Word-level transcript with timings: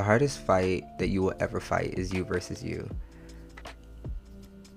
the 0.00 0.04
hardest 0.04 0.38
fight 0.38 0.82
that 0.96 1.08
you 1.08 1.20
will 1.20 1.34
ever 1.40 1.60
fight 1.60 1.92
is 1.98 2.10
you 2.10 2.24
versus 2.24 2.64
you. 2.64 2.88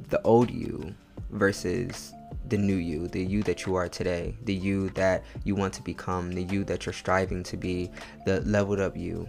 The 0.10 0.22
old 0.24 0.52
you 0.52 0.94
versus 1.30 2.12
the 2.54 2.60
new 2.60 2.76
you, 2.76 3.08
the 3.08 3.26
you 3.26 3.42
that 3.42 3.66
you 3.66 3.74
are 3.74 3.90
today, 3.90 4.38
the 4.44 4.54
you 4.54 4.92
that 4.92 5.24
you 5.44 5.56
want 5.56 5.74
to 5.74 5.82
become, 5.82 6.32
the 6.32 6.44
you 6.44 6.64
that 6.64 6.86
you're 6.86 6.94
striving 6.94 7.42
to 7.42 7.58
be, 7.58 7.90
the 8.28 8.42
leveled 8.42 8.80
up 8.80 8.96
you. 8.96 9.28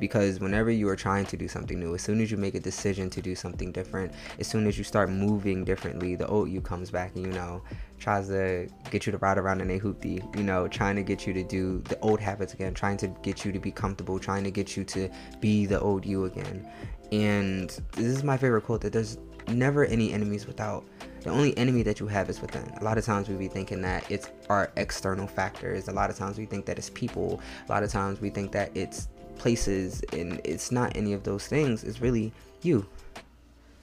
Because 0.00 0.40
whenever 0.40 0.72
you 0.72 0.88
are 0.88 0.96
trying 0.96 1.24
to 1.26 1.36
do 1.36 1.46
something 1.46 1.78
new, 1.78 1.94
as 1.94 2.02
soon 2.02 2.20
as 2.20 2.32
you 2.32 2.36
make 2.36 2.56
a 2.56 2.60
decision 2.60 3.08
to 3.10 3.22
do 3.22 3.36
something 3.36 3.70
different, 3.70 4.12
as 4.40 4.48
soon 4.48 4.66
as 4.66 4.76
you 4.76 4.82
start 4.82 5.08
moving 5.08 5.64
differently, 5.64 6.16
the 6.16 6.26
old 6.26 6.50
you 6.50 6.60
comes 6.60 6.90
back 6.90 7.14
and 7.14 7.24
you 7.24 7.30
know 7.30 7.62
tries 8.00 8.26
to 8.26 8.66
get 8.90 9.06
you 9.06 9.12
to 9.12 9.18
ride 9.18 9.38
around 9.38 9.60
in 9.60 9.70
a 9.70 9.78
hoopty, 9.78 10.36
you 10.36 10.42
know, 10.42 10.66
trying 10.66 10.96
to 10.96 11.04
get 11.04 11.28
you 11.28 11.32
to 11.32 11.44
do 11.44 11.78
the 11.82 11.98
old 12.00 12.18
habits 12.18 12.54
again, 12.54 12.74
trying 12.74 12.96
to 12.96 13.06
get 13.22 13.44
you 13.44 13.52
to 13.52 13.60
be 13.60 13.70
comfortable, 13.70 14.18
trying 14.18 14.42
to 14.42 14.50
get 14.50 14.76
you 14.76 14.82
to 14.82 15.08
be 15.40 15.64
the 15.64 15.78
old 15.78 16.04
you 16.04 16.24
again. 16.24 16.68
And 17.12 17.70
this 17.92 18.06
is 18.06 18.24
my 18.24 18.36
favorite 18.36 18.62
quote 18.62 18.80
that 18.80 18.92
there's 18.92 19.16
never 19.48 19.84
any 19.84 20.12
enemies 20.12 20.46
without 20.46 20.84
the 21.24 21.30
only 21.30 21.56
enemy 21.56 21.82
that 21.82 22.00
you 22.00 22.06
have 22.06 22.28
is 22.28 22.40
within. 22.40 22.70
A 22.80 22.84
lot 22.84 22.98
of 22.98 23.04
times 23.04 23.28
we 23.28 23.34
be 23.34 23.48
thinking 23.48 23.80
that 23.80 24.08
it's 24.10 24.28
our 24.50 24.70
external 24.76 25.26
factors. 25.26 25.88
A 25.88 25.92
lot 25.92 26.10
of 26.10 26.16
times 26.16 26.38
we 26.38 26.44
think 26.44 26.66
that 26.66 26.76
it's 26.76 26.90
people. 26.90 27.40
A 27.66 27.72
lot 27.72 27.82
of 27.82 27.90
times 27.90 28.20
we 28.20 28.28
think 28.28 28.52
that 28.52 28.70
it's 28.76 29.08
places, 29.36 30.02
and 30.12 30.40
it's 30.44 30.70
not 30.70 30.94
any 30.96 31.14
of 31.14 31.24
those 31.24 31.46
things. 31.46 31.82
It's 31.82 32.00
really 32.00 32.30
you. 32.60 32.86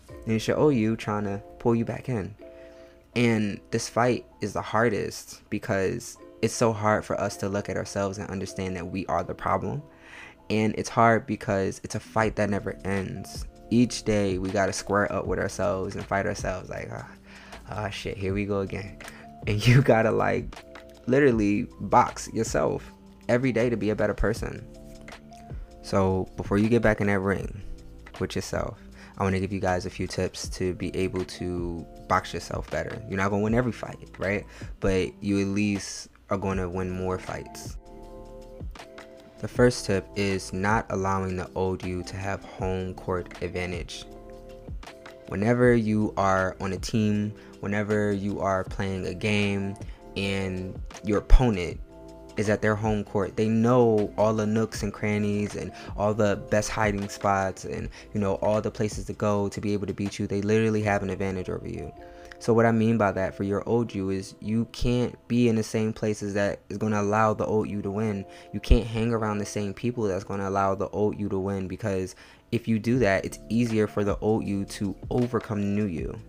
And 0.10 0.36
it's 0.36 0.48
your 0.48 0.58
old 0.58 0.76
you 0.76 0.96
trying 0.96 1.24
to 1.24 1.42
pull 1.58 1.74
you 1.74 1.84
back 1.84 2.10
in. 2.10 2.36
And 3.16 3.60
this 3.72 3.90
fight 3.90 4.24
is 4.40 4.54
the 4.54 4.62
hardest 4.62 5.42
because 5.50 6.18
it's 6.44 6.54
so 6.54 6.72
hard 6.72 7.04
for 7.04 7.20
us 7.20 7.38
to 7.38 7.50
look 7.50 7.70
at 7.70 7.76
ourselves 7.76 8.20
and 8.20 8.30
understand 8.30 8.76
that 8.76 8.86
we 8.86 9.06
are 9.08 9.24
the 9.24 9.34
problem. 9.34 9.82
And 10.52 10.76
it's 10.78 10.90
hard 10.90 11.26
because 11.26 11.82
it's 11.84 11.96
a 11.96 12.00
fight 12.00 12.36
that 12.36 12.52
never 12.52 12.78
ends. 12.86 13.48
Each 13.72 14.04
day 14.04 14.38
we 14.38 14.52
got 14.52 14.68
to 14.68 14.74
square 14.74 15.12
up 15.12 15.26
with 15.26 15.40
ourselves 15.40 15.96
and 15.96 16.06
fight 16.06 16.28
ourselves 16.28 16.70
like, 16.70 16.90
ah, 16.92 17.10
ah, 17.72 17.90
shit, 17.90 18.18
here 18.18 18.34
we 18.34 18.46
go 18.46 18.60
again. 18.60 18.98
And 19.48 19.66
you 19.66 19.82
got 19.94 20.04
to 20.04 20.12
like 20.12 20.56
literally 21.08 21.68
box 21.80 22.32
yourself 22.34 22.92
every 23.30 23.52
day 23.52 23.70
to 23.70 23.78
be 23.78 23.90
a 23.90 23.96
better 23.96 24.14
person. 24.14 24.68
So 25.82 26.30
before 26.38 26.58
you 26.58 26.70
get 26.70 26.82
back 26.82 27.02
in 27.02 27.08
that 27.08 27.20
ring 27.20 27.62
with 28.20 28.36
yourself, 28.36 28.80
I 29.18 29.24
want 29.24 29.36
to 29.36 29.40
give 29.40 29.52
you 29.52 29.60
guys 29.60 29.86
a 29.86 29.90
few 29.90 30.08
tips 30.08 30.48
to 30.50 30.74
be 30.74 30.96
able 30.96 31.26
to 31.26 31.86
box 32.08 32.34
yourself 32.34 32.70
better. 32.72 33.02
You're 33.08 33.18
not 33.18 33.30
to 33.30 33.38
win 33.38 33.54
every 33.54 33.72
fight, 33.72 34.10
right? 34.18 34.46
But 34.80 35.12
you 35.22 35.40
at 35.42 35.48
least 35.48 36.10
are 36.30 36.38
to 36.38 36.70
win 36.70 36.90
more 36.90 37.20
fights. 37.20 37.78
The 39.40 39.48
first 39.48 39.86
tip 39.86 40.08
is 40.16 40.54
not 40.54 40.86
allowing 40.90 41.36
the 41.36 41.50
old 41.56 41.84
you 41.84 42.04
to 42.04 42.16
have 42.16 42.44
home 42.44 42.94
court 42.94 43.42
advantage. 43.42 44.06
Whenever 45.32 45.74
you 45.74 46.14
are 46.18 46.58
on 46.60 46.74
a 46.74 46.78
team, 46.78 47.34
whenever 47.62 48.12
you 48.12 48.42
are 48.42 48.66
playing 48.66 49.06
a 49.06 49.14
game, 49.14 49.78
and 50.18 50.78
your 51.06 51.20
opponent 51.20 51.80
is 52.36 52.50
at 52.50 52.62
their 52.62 52.76
home 52.76 53.06
court. 53.06 53.38
They 53.38 53.48
know 53.48 54.14
all 54.18 54.34
the 54.34 54.46
nooks 54.46 54.84
and 54.84 54.92
crannies 54.92 55.56
and 55.56 55.72
all 55.96 56.14
the 56.14 56.36
best 56.50 56.70
hiding 56.70 57.08
spots 57.08 57.64
and 57.64 57.88
you 58.14 58.20
know 58.20 58.36
all 58.36 58.60
the 58.60 58.72
places 58.72 59.06
to 59.06 59.14
go 59.14 59.48
to 59.48 59.62
be 59.62 59.72
able 59.72 59.88
to 59.88 59.94
beat 59.94 60.20
you. 60.20 60.28
They 60.28 60.42
literally 60.42 60.82
have 60.82 61.02
an 61.02 61.10
advantage 61.10 61.50
over 61.50 61.66
you. 61.66 61.94
So 62.40 62.52
what 62.52 62.66
I 62.66 62.74
mean 62.74 62.98
by 62.98 63.14
that 63.14 63.34
for 63.34 63.44
your 63.44 63.64
old 63.70 63.96
you 63.96 64.10
is 64.10 64.36
you 64.42 64.66
can't 64.74 65.16
be 65.30 65.48
in 65.48 65.56
the 65.56 65.64
same 65.64 65.94
places 65.94 66.34
that 66.34 66.60
is 66.68 66.78
going 66.78 66.92
to 66.92 67.00
allow 67.00 67.34
the 67.34 67.46
old 67.46 67.70
you 67.70 67.82
to 67.84 67.92
win. 67.92 68.26
You 68.52 68.60
can't 68.60 68.86
hang 68.86 69.14
around 69.14 69.38
the 69.38 69.46
same 69.46 69.74
people 69.74 70.04
that's 70.06 70.26
going 70.26 70.42
to 70.42 70.50
allow 70.50 70.76
the 70.76 70.90
old 70.90 71.18
you 71.18 71.30
to 71.30 71.40
win 71.40 71.70
because 71.70 72.16
if 72.52 72.68
you 72.68 72.80
do 72.80 73.00
that, 73.00 73.26
it's 73.26 73.40
easier 73.50 73.88
for 73.88 74.04
the 74.04 74.18
old 74.20 74.46
you 74.46 74.66
to 74.66 74.96
overcome 75.10 75.62
the 75.62 75.68
new 75.68 75.86
you 75.86 76.20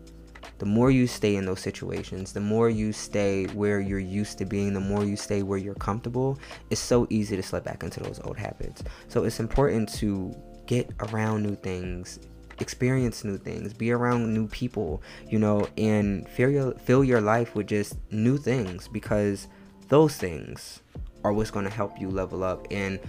the 0.63 0.67
more 0.67 0.93
you 0.93 1.09
stay 1.09 1.35
in 1.35 1.45
those 1.45 1.59
situations, 1.59 2.33
the 2.33 2.41
more 2.41 2.71
you 2.71 2.93
stay 2.93 3.47
where 3.47 3.81
you're 3.81 3.99
used 3.99 4.39
to 4.39 4.45
being, 4.45 4.73
the 4.73 4.79
more 4.79 5.05
you 5.05 5.17
stay 5.17 5.43
where 5.43 5.59
you're 5.59 5.75
comfortable, 5.75 6.39
it's 6.71 6.81
so 6.81 7.05
easy 7.11 7.35
to 7.35 7.43
slip 7.43 7.65
back 7.65 7.83
into 7.83 7.99
those 7.99 8.21
old 8.21 8.37
habits. 8.37 8.85
So 9.09 9.25
it's 9.25 9.41
important 9.41 9.93
to 9.95 10.33
get 10.67 10.89
around 11.01 11.43
new 11.43 11.57
things, 11.57 12.21
experience 12.61 13.25
new 13.25 13.39
things, 13.39 13.75
be 13.75 13.91
around 13.91 14.33
new 14.33 14.47
people, 14.47 15.03
you 15.29 15.41
know, 15.41 15.67
and 15.77 16.29
fill 16.29 16.51
your 16.51 16.75
fill 16.75 17.03
your 17.03 17.21
life 17.21 17.57
with 17.57 17.67
just 17.67 17.97
new 18.13 18.39
things 18.39 18.87
because 18.87 19.49
those 19.89 20.17
things 20.17 20.81
are 21.25 21.33
what's 21.33 21.51
going 21.51 21.65
to 21.65 21.73
help 21.73 22.01
you 22.01 22.09
level 22.09 22.45
up 22.45 22.69
and 22.71 23.01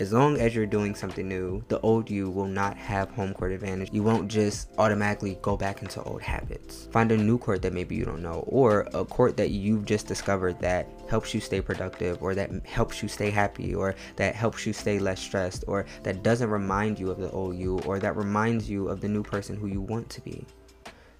as 0.00 0.12
long 0.12 0.38
as 0.38 0.54
you're 0.54 0.66
doing 0.66 0.94
something 0.94 1.26
new, 1.26 1.64
the 1.66 1.80
old 1.80 2.08
you 2.08 2.30
will 2.30 2.46
not 2.46 2.76
have 2.76 3.10
home 3.10 3.34
court 3.34 3.50
advantage. 3.50 3.90
You 3.92 4.04
won't 4.04 4.28
just 4.28 4.68
automatically 4.78 5.38
go 5.42 5.56
back 5.56 5.82
into 5.82 6.00
old 6.04 6.22
habits. 6.22 6.88
Find 6.92 7.10
a 7.10 7.16
new 7.16 7.36
court 7.36 7.62
that 7.62 7.72
maybe 7.72 7.96
you 7.96 8.04
don't 8.04 8.22
know, 8.22 8.44
or 8.46 8.88
a 8.94 9.04
court 9.04 9.36
that 9.38 9.50
you've 9.50 9.84
just 9.84 10.06
discovered 10.06 10.60
that 10.60 10.88
helps 11.08 11.34
you 11.34 11.40
stay 11.40 11.60
productive, 11.60 12.22
or 12.22 12.34
that 12.36 12.64
helps 12.64 13.02
you 13.02 13.08
stay 13.08 13.30
happy, 13.30 13.74
or 13.74 13.96
that 14.16 14.36
helps 14.36 14.64
you 14.64 14.72
stay 14.72 15.00
less 15.00 15.20
stressed, 15.20 15.64
or 15.66 15.84
that 16.04 16.22
doesn't 16.22 16.50
remind 16.50 17.00
you 17.00 17.10
of 17.10 17.18
the 17.18 17.30
old 17.32 17.56
you, 17.56 17.80
or 17.80 17.98
that 17.98 18.16
reminds 18.16 18.70
you 18.70 18.88
of 18.88 19.00
the 19.00 19.08
new 19.08 19.24
person 19.24 19.56
who 19.56 19.66
you 19.66 19.80
want 19.80 20.08
to 20.10 20.20
be. 20.20 20.44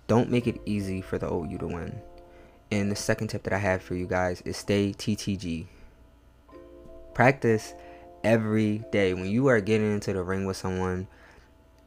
Don't 0.07 0.31
make 0.31 0.47
it 0.47 0.61
easy 0.67 1.03
for 1.03 1.19
the 1.19 1.29
old 1.29 1.51
you 1.51 1.59
to 1.59 1.67
win. 1.67 2.01
And 2.71 2.93
the 2.93 2.97
second 2.97 3.29
tip 3.29 3.43
that 3.43 3.53
I 3.53 3.59
have 3.59 3.83
for 3.83 3.97
you 3.97 4.07
guys 4.07 4.41
is 4.43 4.57
stay 4.57 4.93
TTG. 4.93 5.67
Practice 7.13 7.75
every 8.29 8.85
day 8.93 9.15
when 9.15 9.25
you 9.25 9.47
are 9.47 9.59
getting 9.59 9.91
into 9.95 10.13
the 10.13 10.23
ring 10.23 10.45
with 10.45 10.55
someone 10.55 11.09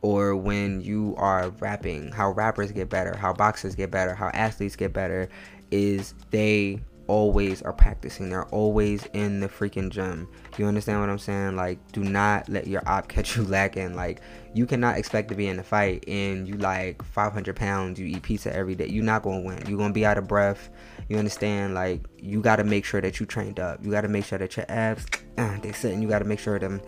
or 0.01 0.35
when 0.35 0.81
you 0.81 1.13
are 1.19 1.51
rapping 1.59 2.11
how 2.11 2.31
rappers 2.31 2.71
get 2.71 2.89
better 2.89 3.15
how 3.15 3.31
boxers 3.31 3.75
get 3.75 3.91
better 3.91 4.15
how 4.15 4.27
athletes 4.29 4.75
get 4.75 4.91
better 4.91 5.29
is 5.69 6.15
they 6.31 6.81
always 7.11 7.61
are 7.63 7.73
practicing 7.73 8.29
they're 8.29 8.45
always 8.45 9.05
in 9.11 9.41
the 9.41 9.49
freaking 9.49 9.89
gym 9.89 10.25
you 10.57 10.65
understand 10.65 10.97
what 10.97 11.09
i'm 11.09 11.19
saying 11.19 11.57
like 11.57 11.77
do 11.91 12.05
not 12.05 12.47
let 12.47 12.67
your 12.67 12.81
op 12.87 13.05
catch 13.09 13.35
you 13.35 13.43
lacking 13.43 13.93
like 13.93 14.21
you 14.53 14.65
cannot 14.65 14.97
expect 14.97 15.27
to 15.27 15.35
be 15.35 15.47
in 15.47 15.59
a 15.59 15.63
fight 15.63 16.01
and 16.07 16.47
you 16.47 16.55
like 16.55 17.03
500 17.03 17.53
pounds 17.53 17.99
you 17.99 18.05
eat 18.05 18.21
pizza 18.21 18.55
every 18.55 18.75
day 18.75 18.87
you're 18.87 19.03
not 19.03 19.23
gonna 19.23 19.41
win 19.41 19.61
you're 19.67 19.77
gonna 19.77 19.91
be 19.91 20.05
out 20.05 20.17
of 20.17 20.25
breath 20.25 20.69
you 21.11 21.17
understand? 21.17 21.73
Like 21.73 22.05
you 22.19 22.39
got 22.39 22.55
to 22.55 22.63
make 22.63 22.85
sure 22.85 23.01
that 23.01 23.19
you 23.19 23.25
trained 23.25 23.59
up. 23.59 23.83
You 23.83 23.91
got 23.91 24.01
to 24.01 24.07
make 24.07 24.23
sure 24.23 24.39
that 24.39 24.55
your 24.55 24.65
abs 24.69 25.05
uh, 25.37 25.59
they 25.61 25.73
sitting. 25.73 26.01
You 26.01 26.07
got 26.07 26.19
to 26.19 26.25
make 26.25 26.39
sure 26.39 26.57
them 26.57 26.81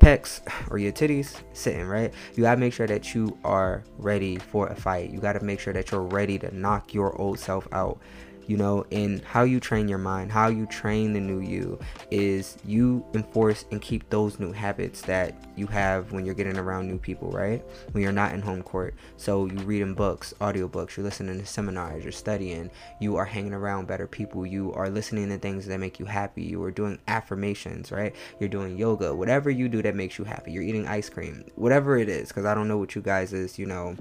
pecs 0.00 0.40
or 0.70 0.78
your 0.78 0.90
titties 0.90 1.40
sitting 1.52 1.86
right. 1.86 2.12
You 2.34 2.42
got 2.42 2.56
to 2.56 2.60
make 2.60 2.72
sure 2.72 2.88
that 2.88 3.14
you 3.14 3.38
are 3.44 3.84
ready 3.96 4.38
for 4.38 4.66
a 4.66 4.74
fight. 4.74 5.10
You 5.10 5.20
got 5.20 5.34
to 5.34 5.44
make 5.44 5.60
sure 5.60 5.72
that 5.72 5.92
you're 5.92 6.02
ready 6.02 6.36
to 6.40 6.52
knock 6.52 6.92
your 6.92 7.16
old 7.20 7.38
self 7.38 7.68
out 7.70 8.00
you 8.50 8.56
know, 8.56 8.84
and 8.90 9.22
how 9.22 9.44
you 9.44 9.60
train 9.60 9.86
your 9.86 9.96
mind, 9.96 10.32
how 10.32 10.48
you 10.48 10.66
train 10.66 11.12
the 11.12 11.20
new 11.20 11.38
you 11.38 11.78
is 12.10 12.58
you 12.64 13.06
enforce 13.14 13.64
and 13.70 13.80
keep 13.80 14.10
those 14.10 14.40
new 14.40 14.50
habits 14.50 15.02
that 15.02 15.36
you 15.54 15.68
have 15.68 16.10
when 16.10 16.26
you're 16.26 16.34
getting 16.34 16.56
around 16.56 16.88
new 16.88 16.98
people, 16.98 17.30
right? 17.30 17.62
When 17.92 18.02
you're 18.02 18.10
not 18.10 18.34
in 18.34 18.42
home 18.42 18.64
court. 18.64 18.96
So 19.16 19.46
you 19.46 19.56
reading 19.58 19.94
books, 19.94 20.34
audiobooks, 20.40 20.96
you're 20.96 21.04
listening 21.04 21.38
to 21.38 21.46
seminars, 21.46 22.02
you're 22.02 22.10
studying, 22.10 22.72
you 23.00 23.14
are 23.14 23.24
hanging 23.24 23.54
around 23.54 23.86
better 23.86 24.08
people, 24.08 24.44
you 24.44 24.72
are 24.72 24.90
listening 24.90 25.28
to 25.28 25.38
things 25.38 25.64
that 25.66 25.78
make 25.78 26.00
you 26.00 26.06
happy, 26.06 26.42
you 26.42 26.60
are 26.64 26.72
doing 26.72 26.98
affirmations, 27.06 27.92
right? 27.92 28.16
You're 28.40 28.48
doing 28.48 28.76
yoga, 28.76 29.14
whatever 29.14 29.48
you 29.48 29.68
do 29.68 29.80
that 29.82 29.94
makes 29.94 30.18
you 30.18 30.24
happy. 30.24 30.50
You're 30.50 30.64
eating 30.64 30.88
ice 30.88 31.08
cream, 31.08 31.44
whatever 31.54 31.98
it 31.98 32.08
is, 32.08 32.30
because 32.30 32.46
I 32.46 32.56
don't 32.56 32.66
know 32.66 32.78
what 32.78 32.96
you 32.96 33.00
guys 33.00 33.32
is, 33.32 33.60
you 33.60 33.66
know, 33.66 33.94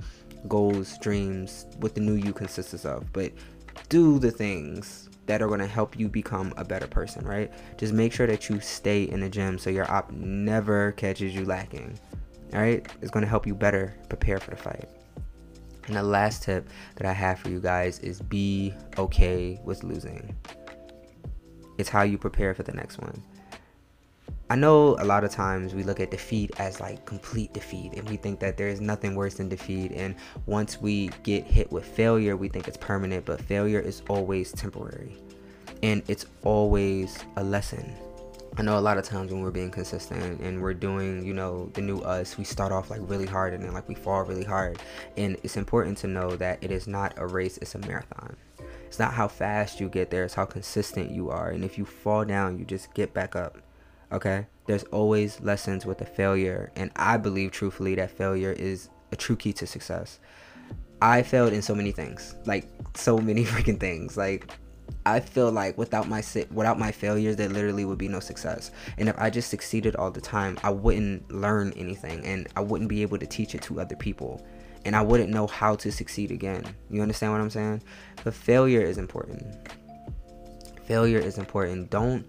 goals, 0.47 0.97
dreams, 0.99 1.67
what 1.79 1.93
the 1.93 2.01
new 2.01 2.15
you 2.15 2.33
consists 2.33 2.85
of, 2.85 3.11
but 3.13 3.31
do 3.87 4.19
the 4.19 4.31
things 4.31 5.09
that 5.27 5.41
are 5.41 5.47
going 5.47 5.59
to 5.59 5.67
help 5.67 5.97
you 5.97 6.09
become 6.09 6.53
a 6.57 6.65
better 6.65 6.87
person, 6.87 7.25
right? 7.25 7.51
Just 7.77 7.93
make 7.93 8.11
sure 8.11 8.25
that 8.27 8.49
you 8.49 8.59
stay 8.59 9.03
in 9.03 9.19
the 9.19 9.29
gym 9.29 9.59
so 9.59 9.69
your 9.69 9.89
op 9.91 10.11
never 10.11 10.93
catches 10.93 11.35
you 11.35 11.45
lacking. 11.45 11.97
All 12.53 12.59
right? 12.59 12.85
It's 13.01 13.11
going 13.11 13.23
to 13.23 13.29
help 13.29 13.45
you 13.45 13.53
better 13.53 13.95
prepare 14.09 14.39
for 14.39 14.51
the 14.51 14.57
fight. 14.57 14.89
And 15.85 15.95
the 15.95 16.03
last 16.03 16.43
tip 16.43 16.67
that 16.95 17.07
I 17.07 17.13
have 17.13 17.39
for 17.39 17.49
you 17.49 17.59
guys 17.59 17.99
is 17.99 18.21
be 18.21 18.73
okay 18.97 19.59
with 19.63 19.83
losing. 19.83 20.35
It's 21.77 21.89
how 21.89 22.01
you 22.01 22.17
prepare 22.17 22.53
for 22.53 22.63
the 22.63 22.73
next 22.73 22.99
one. 22.99 23.23
I 24.51 24.55
know 24.55 24.95
a 24.99 25.05
lot 25.05 25.23
of 25.23 25.29
times 25.29 25.75
we 25.75 25.83
look 25.83 25.99
at 25.99 26.09
defeat 26.09 26.51
as 26.57 26.79
like 26.79 27.05
complete 27.05 27.53
defeat 27.53 27.93
and 27.93 28.09
we 28.09 28.17
think 28.17 28.39
that 28.39 28.57
there 28.57 28.67
is 28.67 28.81
nothing 28.81 29.13
worse 29.13 29.35
than 29.35 29.47
defeat 29.47 29.91
and 29.91 30.15
once 30.47 30.81
we 30.81 31.11
get 31.21 31.43
hit 31.43 31.71
with 31.71 31.85
failure 31.85 32.35
we 32.35 32.49
think 32.49 32.67
it's 32.67 32.77
permanent 32.77 33.25
but 33.25 33.39
failure 33.39 33.79
is 33.79 34.01
always 34.09 34.51
temporary 34.51 35.15
and 35.83 36.01
it's 36.07 36.25
always 36.43 37.19
a 37.35 37.43
lesson. 37.43 37.93
I 38.57 38.63
know 38.63 38.79
a 38.79 38.81
lot 38.81 38.97
of 38.97 39.05
times 39.05 39.31
when 39.31 39.41
we're 39.41 39.51
being 39.51 39.69
consistent 39.69 40.41
and 40.41 40.61
we're 40.61 40.73
doing, 40.73 41.23
you 41.23 41.33
know, 41.33 41.69
the 41.75 41.81
new 41.81 41.99
us, 41.99 42.35
we 42.35 42.43
start 42.43 42.71
off 42.71 42.89
like 42.89 43.01
really 43.03 43.27
hard 43.27 43.53
and 43.53 43.63
then 43.63 43.73
like 43.73 43.87
we 43.87 43.93
fall 43.93 44.23
really 44.23 44.43
hard. 44.43 44.81
And 45.15 45.37
it's 45.43 45.57
important 45.57 45.99
to 45.99 46.07
know 46.07 46.35
that 46.37 46.61
it 46.61 46.71
is 46.71 46.87
not 46.87 47.13
a 47.17 47.27
race, 47.27 47.57
it's 47.59 47.75
a 47.75 47.79
marathon. 47.79 48.35
It's 48.87 48.97
not 48.97 49.13
how 49.13 49.27
fast 49.27 49.79
you 49.79 49.87
get 49.87 50.09
there, 50.09 50.25
it's 50.25 50.33
how 50.33 50.45
consistent 50.45 51.11
you 51.11 51.29
are. 51.29 51.51
And 51.51 51.63
if 51.63 51.77
you 51.77 51.85
fall 51.85 52.25
down, 52.25 52.57
you 52.57 52.65
just 52.65 52.93
get 52.95 53.13
back 53.13 53.35
up 53.35 53.59
Okay? 54.11 54.47
There's 54.65 54.83
always 54.85 55.39
lessons 55.41 55.85
with 55.85 56.01
a 56.01 56.05
failure. 56.05 56.71
And 56.75 56.91
I 56.95 57.17
believe 57.17 57.51
truthfully 57.51 57.95
that 57.95 58.11
failure 58.11 58.51
is 58.51 58.89
a 59.11 59.15
true 59.15 59.35
key 59.35 59.53
to 59.53 59.67
success. 59.67 60.19
I 61.01 61.23
failed 61.23 61.53
in 61.53 61.61
so 61.61 61.73
many 61.73 61.91
things. 61.91 62.35
Like 62.45 62.67
so 62.95 63.17
many 63.17 63.43
freaking 63.45 63.79
things. 63.79 64.17
Like 64.17 64.51
I 65.05 65.19
feel 65.19 65.51
like 65.51 65.77
without 65.77 66.07
my 66.07 66.23
without 66.51 66.79
my 66.79 66.91
failures, 66.91 67.35
there 67.35 67.49
literally 67.49 67.85
would 67.85 67.97
be 67.97 68.07
no 68.07 68.19
success. 68.19 68.71
And 68.97 69.09
if 69.09 69.17
I 69.17 69.29
just 69.29 69.49
succeeded 69.49 69.95
all 69.95 70.11
the 70.11 70.21
time, 70.21 70.59
I 70.63 70.69
wouldn't 70.71 71.31
learn 71.31 71.73
anything, 71.75 72.23
and 72.25 72.47
I 72.55 72.61
wouldn't 72.61 72.89
be 72.89 73.01
able 73.01 73.17
to 73.17 73.25
teach 73.25 73.55
it 73.55 73.61
to 73.63 73.79
other 73.79 73.95
people, 73.95 74.45
and 74.85 74.95
I 74.95 75.01
wouldn't 75.01 75.29
know 75.29 75.47
how 75.47 75.75
to 75.75 75.91
succeed 75.91 76.31
again. 76.31 76.63
You 76.89 77.01
understand 77.01 77.31
what 77.31 77.41
I'm 77.41 77.49
saying? 77.49 77.83
But 78.23 78.33
failure 78.33 78.81
is 78.81 78.97
important. 78.97 79.43
Failure 80.85 81.19
is 81.19 81.37
important. 81.37 81.89
Don't 81.89 82.25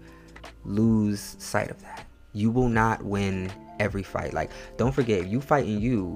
lose 0.63 1.35
sight 1.39 1.69
of 1.69 1.81
that. 1.81 2.05
You 2.33 2.51
will 2.51 2.69
not 2.69 3.03
win 3.03 3.51
every 3.79 4.03
fight. 4.03 4.33
Like, 4.33 4.51
don't 4.77 4.93
forget, 4.93 5.27
you 5.27 5.41
fighting 5.41 5.79
you, 5.79 6.15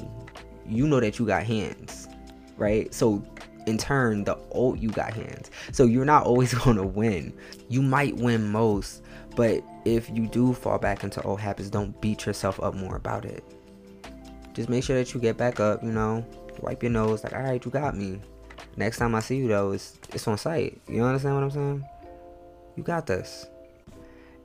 you 0.68 0.88
know 0.88 1.00
that 1.00 1.19
you 1.19 1.25
got 1.25 1.44
hands, 1.44 2.07
right? 2.57 2.94
So 2.94 3.24
in 3.66 3.77
turn 3.77 4.24
the 4.24 4.38
old 4.51 4.80
you 4.80 4.89
got 4.89 5.13
hands. 5.13 5.51
So 5.72 5.86
you're 5.86 6.06
not 6.06 6.25
always 6.25 6.54
going 6.63 6.77
to 6.77 6.83
win. 6.83 7.33
You 7.69 7.81
might 7.81 8.16
win 8.16 8.51
most 8.51 9.01
but 9.36 9.62
if 9.83 10.10
you 10.10 10.28
do 10.28 10.54
fall 10.54 10.78
back 10.78 11.04
into 11.04 11.21
old 11.24 11.42
habits 11.42 11.69
don't 11.69 12.00
beat 12.00 12.25
yourself 12.25 12.60
up 12.62 12.74
more 12.74 12.95
about 12.95 13.25
it. 13.25 13.44
Just 14.54 14.69
make 14.69 14.83
sure 14.83 14.95
that 14.95 15.13
you 15.13 15.19
get 15.19 15.38
back 15.38 15.60
up 15.60 15.83
you 15.83 15.92
know? 15.92 16.25
Wipe 16.62 16.81
your 16.81 16.92
nose 16.92 17.24
like 17.24 17.33
all 17.33 17.42
right 17.42 17.63
you 17.63 17.71
got 17.71 17.98
me. 17.98 18.19
Next 18.78 18.98
time 18.98 19.16
i 19.16 19.19
see 19.19 19.38
you 19.38 19.48
though 19.48 19.71
it's 19.71 20.00
it's 20.13 20.28
on 20.28 20.38
sight 20.38 20.80
you 20.88 21.04
understand 21.04 21.36
what 21.36 21.44
i'm 21.44 21.51
saying? 21.51 21.86
You 22.75 22.83
got 22.83 23.07
this 23.07 23.48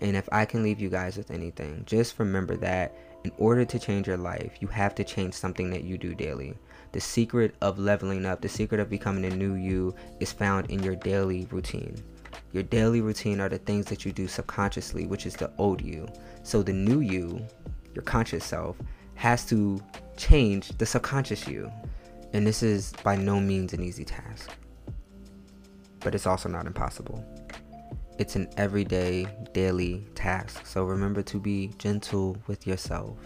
and 0.01 0.17
if 0.17 0.29
i 0.33 0.45
can 0.45 0.63
leave 0.63 0.81
you 0.81 0.89
guys 0.89 1.17
with 1.17 1.31
anything 1.31 1.83
just 1.87 2.19
remember 2.19 2.57
that 2.57 2.95
in 3.25 3.33
order 3.39 3.65
to 3.65 3.79
change 3.79 4.07
your 4.07 4.17
life 4.17 4.57
you 4.61 4.69
have 4.69 4.95
to 4.95 5.05
change 5.05 5.35
something 5.35 5.71
that 5.71 5.85
you 5.85 5.99
do 5.99 6.15
daily 6.15 6.55
the 6.93 7.01
secret 7.01 7.55
of 7.61 7.79
leveling 7.79 8.27
up, 8.27 8.41
the 8.41 8.49
secret 8.49 8.81
of 8.81 8.91
becoming 8.91 9.25
a 9.25 9.37
new 9.37 9.55
you 9.55 9.95
is 10.19 10.33
found 10.33 10.71
in 10.71 10.83
your 10.83 10.97
daily 10.97 11.47
routine. 11.51 12.03
Your 12.53 12.65
daily 12.65 13.01
routine 13.01 13.41
are 13.41 13.49
the 13.49 13.59
things 13.59 13.87
that 13.87 14.05
you 14.05 14.13
do 14.13 14.27
subconsciously, 14.27 15.07
which 15.07 15.25
is 15.25 15.37
the 15.37 15.53
old 15.57 15.81
you. 15.81 16.09
So 16.43 16.63
the 16.63 16.73
new 16.73 17.01
you, 17.01 17.47
your 17.95 18.03
conscious 18.03 18.45
self, 18.45 18.77
has 19.15 19.47
to 19.47 19.81
change 20.17 20.77
the 20.79 20.87
subconscious 20.87 21.47
you. 21.47 21.71
And 22.33 22.45
this 22.45 22.63
is 22.63 22.93
by 23.05 23.15
no 23.15 23.39
means 23.39 23.73
an 23.73 23.83
easy 23.83 24.05
task, 24.05 24.51
but 26.01 26.15
it's 26.15 26.27
also 26.27 26.49
not 26.49 26.67
impossible. 26.67 27.25
It's 28.21 28.37
an 28.37 28.51
everyday, 28.59 29.27
daily 29.55 30.07
task. 30.15 30.67
So 30.67 30.85
remember 30.85 31.23
to 31.23 31.41
be 31.41 31.71
gentle 31.79 32.37
with 32.49 32.67
yourself 32.67 33.17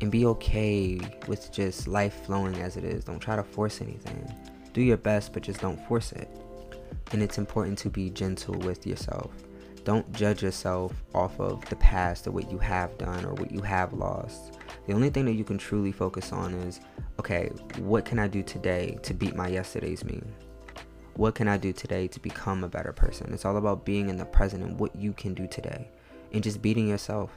and 0.00 0.10
be 0.10 0.26
okay 0.26 0.98
with 1.28 1.52
just 1.52 1.86
life 1.86 2.26
flowing 2.26 2.56
as 2.56 2.76
it 2.76 2.82
is. 2.82 3.04
Don't 3.04 3.20
try 3.20 3.36
to 3.36 3.44
force 3.44 3.80
anything. 3.80 4.28
Do 4.72 4.82
your 4.82 4.96
best, 4.96 5.32
but 5.32 5.44
just 5.44 5.60
don't 5.60 5.80
force 5.86 6.10
it. 6.10 6.28
And 7.12 7.22
it's 7.22 7.38
important 7.38 7.78
to 7.78 7.88
be 7.88 8.10
gentle 8.10 8.58
with 8.58 8.84
yourself. 8.84 9.30
Don't 9.84 10.12
judge 10.12 10.42
yourself 10.42 10.92
off 11.14 11.38
of 11.38 11.64
the 11.66 11.76
past 11.76 12.26
or 12.26 12.32
what 12.32 12.50
you 12.50 12.58
have 12.58 12.98
done 12.98 13.24
or 13.24 13.34
what 13.34 13.52
you 13.52 13.60
have 13.60 13.92
lost. 13.92 14.58
The 14.88 14.92
only 14.92 15.10
thing 15.10 15.24
that 15.26 15.34
you 15.34 15.44
can 15.44 15.56
truly 15.56 15.92
focus 15.92 16.32
on 16.32 16.54
is 16.54 16.80
okay, 17.20 17.52
what 17.78 18.06
can 18.06 18.18
I 18.18 18.26
do 18.26 18.42
today 18.42 18.98
to 19.04 19.14
beat 19.14 19.36
my 19.36 19.46
yesterday's 19.46 20.04
me? 20.04 20.20
What 21.20 21.34
can 21.34 21.48
I 21.48 21.58
do 21.58 21.74
today 21.74 22.08
to 22.08 22.18
become 22.18 22.64
a 22.64 22.68
better 22.68 22.94
person? 22.94 23.34
It's 23.34 23.44
all 23.44 23.58
about 23.58 23.84
being 23.84 24.08
in 24.08 24.16
the 24.16 24.24
present 24.24 24.62
and 24.62 24.80
what 24.80 24.96
you 24.96 25.12
can 25.12 25.34
do 25.34 25.46
today 25.46 25.86
and 26.32 26.42
just 26.42 26.62
beating 26.62 26.88
yourself. 26.88 27.30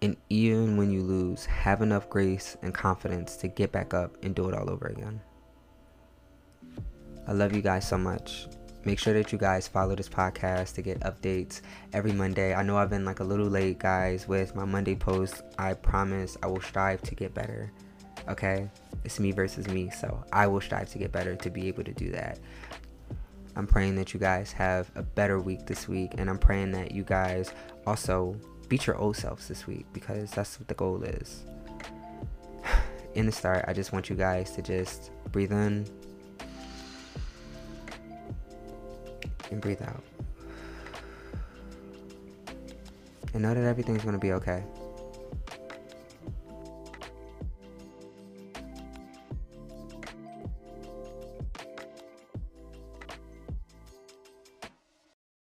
And 0.00 0.16
even 0.30 0.78
when 0.78 0.90
you 0.90 1.02
lose, 1.02 1.44
have 1.44 1.82
enough 1.82 2.08
grace 2.08 2.56
and 2.62 2.72
confidence 2.72 3.36
to 3.36 3.48
get 3.48 3.70
back 3.70 3.92
up 3.92 4.16
and 4.22 4.34
do 4.34 4.48
it 4.48 4.54
all 4.54 4.70
over 4.70 4.86
again. 4.86 5.20
I 7.28 7.32
love 7.32 7.54
you 7.54 7.60
guys 7.60 7.86
so 7.86 7.98
much. 7.98 8.48
Make 8.86 8.98
sure 8.98 9.12
that 9.12 9.30
you 9.30 9.36
guys 9.36 9.68
follow 9.68 9.94
this 9.94 10.08
podcast 10.08 10.72
to 10.76 10.80
get 10.80 11.00
updates 11.00 11.60
every 11.92 12.12
Monday. 12.12 12.54
I 12.54 12.62
know 12.62 12.78
I've 12.78 12.88
been 12.88 13.04
like 13.04 13.20
a 13.20 13.24
little 13.24 13.48
late, 13.48 13.78
guys, 13.78 14.26
with 14.26 14.56
my 14.56 14.64
Monday 14.64 14.94
post. 14.94 15.42
I 15.58 15.74
promise 15.74 16.38
I 16.42 16.46
will 16.46 16.62
strive 16.62 17.02
to 17.02 17.14
get 17.14 17.34
better. 17.34 17.70
Okay? 18.28 18.68
It's 19.04 19.18
me 19.18 19.32
versus 19.32 19.68
me, 19.68 19.90
so 19.90 20.22
I 20.32 20.46
will 20.46 20.60
strive 20.60 20.90
to 20.90 20.98
get 20.98 21.12
better 21.12 21.36
to 21.36 21.50
be 21.50 21.68
able 21.68 21.84
to 21.84 21.92
do 21.92 22.10
that. 22.10 22.38
I'm 23.56 23.66
praying 23.66 23.96
that 23.96 24.14
you 24.14 24.20
guys 24.20 24.52
have 24.52 24.90
a 24.94 25.02
better 25.02 25.40
week 25.40 25.66
this 25.66 25.88
week, 25.88 26.12
and 26.18 26.30
I'm 26.30 26.38
praying 26.38 26.72
that 26.72 26.92
you 26.92 27.02
guys 27.02 27.52
also 27.86 28.36
beat 28.68 28.86
your 28.86 28.96
old 28.96 29.16
selves 29.16 29.48
this 29.48 29.66
week 29.66 29.86
because 29.92 30.30
that's 30.30 30.58
what 30.58 30.68
the 30.68 30.74
goal 30.74 31.02
is. 31.02 31.44
In 33.14 33.26
the 33.26 33.32
start, 33.32 33.64
I 33.66 33.72
just 33.72 33.92
want 33.92 34.08
you 34.08 34.16
guys 34.16 34.52
to 34.52 34.62
just 34.62 35.10
breathe 35.32 35.52
in 35.52 35.84
and 39.50 39.60
breathe 39.60 39.82
out. 39.82 40.02
And 43.32 43.42
know 43.42 43.54
that 43.54 43.64
everything's 43.64 44.02
going 44.02 44.14
to 44.14 44.20
be 44.20 44.32
okay. 44.32 44.62